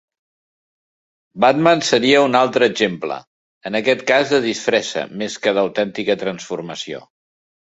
[1.43, 3.19] Batman seria un altre exemple,
[3.71, 7.05] en aquest cas de disfressa més que d'autèntica transformació.